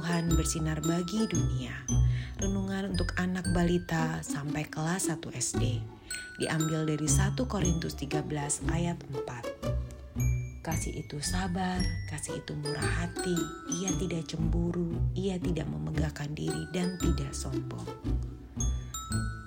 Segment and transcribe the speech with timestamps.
[0.00, 1.76] bersinar bagi dunia.
[2.40, 5.84] Renungan untuk anak balita sampai kelas 1 SD.
[6.40, 8.24] Diambil dari 1 Korintus 13
[8.72, 10.64] ayat 4.
[10.64, 13.36] Kasih itu sabar, kasih itu murah hati,
[13.82, 17.84] ia tidak cemburu, ia tidak memegahkan diri dan tidak sombong.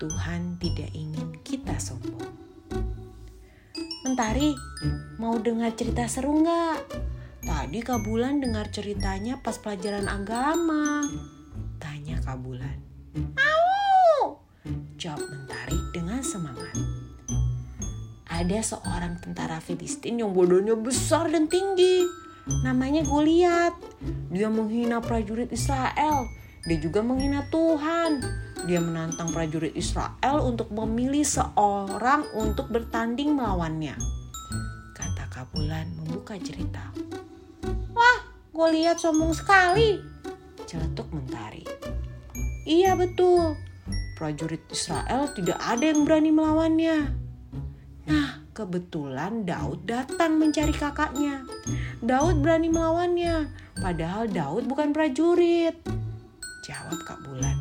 [0.00, 2.32] Tuhan tidak ingin kita sombong.
[4.08, 4.56] Mentari,
[5.20, 6.78] mau dengar cerita seru nggak?
[7.40, 11.00] Tadi Kak Bulan dengar ceritanya pas pelajaran agama.
[11.80, 12.76] Tanya Kak Bulan.
[13.16, 14.44] Mau!
[15.00, 16.76] Jawab Mentari dengan semangat.
[18.28, 22.04] Ada seorang tentara Filistin yang bodohnya besar dan tinggi.
[22.60, 23.72] Namanya Goliat.
[24.28, 26.28] Dia menghina prajurit Israel.
[26.68, 28.20] Dia juga menghina Tuhan.
[28.68, 33.96] Dia menantang prajurit Israel untuk memilih seorang untuk bertanding melawannya.
[34.92, 36.92] Kata Kabulan membuka cerita.
[38.50, 40.02] Gue lihat sombong sekali.
[40.66, 41.62] Celetuk mentari.
[42.66, 43.54] Iya betul.
[44.18, 46.96] Prajurit Israel tidak ada yang berani melawannya.
[48.10, 51.46] Nah, kebetulan Daud datang mencari kakaknya.
[52.02, 55.78] Daud berani melawannya, padahal Daud bukan prajurit.
[56.66, 57.56] Jawab Kak Bulan.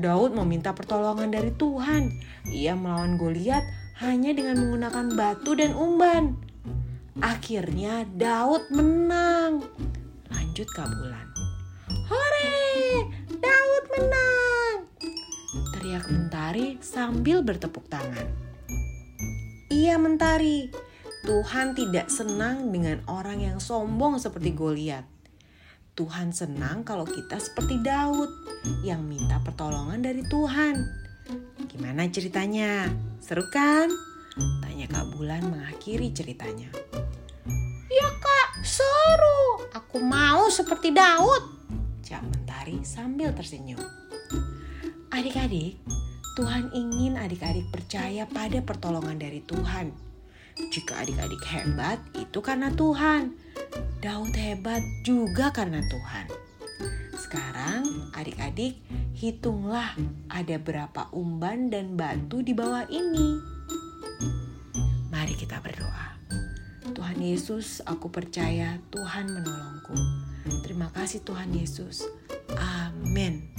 [0.00, 2.10] Daud meminta pertolongan dari Tuhan.
[2.48, 3.62] Ia melawan Goliat
[4.02, 6.34] hanya dengan menggunakan batu dan umban.
[7.20, 9.60] Akhirnya Daud menang
[10.32, 11.28] lanjut Kabulan.
[12.08, 13.04] Hore!
[13.28, 14.76] Daud menang!
[15.76, 18.32] Teriak Mentari sambil bertepuk tangan.
[19.68, 20.72] Iya Mentari,
[21.28, 25.04] Tuhan tidak senang dengan orang yang sombong seperti Goliat.
[25.92, 28.32] Tuhan senang kalau kita seperti Daud
[28.88, 30.80] yang minta pertolongan dari Tuhan.
[31.68, 32.88] Gimana ceritanya?
[33.20, 33.92] Seru kan?
[35.22, 36.66] Bulan mengakhiri ceritanya.
[37.86, 39.70] Ya kak, seru.
[39.70, 41.62] Aku mau seperti Daud.
[42.02, 43.78] Cak Mentari sambil tersenyum.
[45.14, 45.78] Adik-adik,
[46.34, 49.94] Tuhan ingin adik-adik percaya pada pertolongan dari Tuhan.
[50.74, 53.38] Jika adik-adik hebat, itu karena Tuhan.
[54.02, 56.26] Daud hebat juga karena Tuhan.
[57.14, 58.74] Sekarang adik-adik
[59.14, 59.94] hitunglah
[60.26, 63.61] ada berapa umban dan batu di bawah ini.
[65.32, 66.08] Mari kita berdoa.
[66.92, 69.96] Tuhan Yesus, aku percaya Tuhan menolongku.
[70.60, 72.04] Terima kasih Tuhan Yesus.
[72.52, 73.51] Amin.